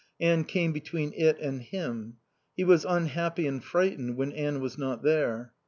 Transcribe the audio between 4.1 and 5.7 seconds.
when Anne was not there.